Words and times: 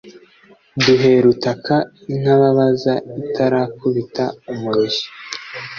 duherutaka 0.83 1.75
intababaza 2.13 2.93
itarakubita 3.21 4.23
umurushyo 4.53 5.09